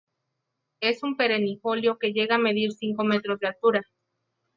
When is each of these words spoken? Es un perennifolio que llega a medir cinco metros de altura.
Es 0.81 1.03
un 1.03 1.15
perennifolio 1.15 1.99
que 1.99 2.11
llega 2.11 2.33
a 2.33 2.39
medir 2.39 2.71
cinco 2.71 3.03
metros 3.03 3.39
de 3.39 3.49
altura. 3.49 3.83